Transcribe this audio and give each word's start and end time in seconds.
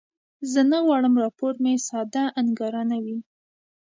زه 0.51 0.61
نه 0.71 0.77
غواړم 0.85 1.13
راپور 1.23 1.53
مې 1.63 1.73
ساده 1.87 2.23
انګارانه 2.41 2.97
وي. 3.03 3.17